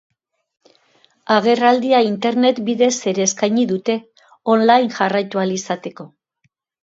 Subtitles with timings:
[1.35, 3.97] Agerraldia internet bidez ere eskaini dute,
[4.57, 6.09] online jarraitu ahal izateko.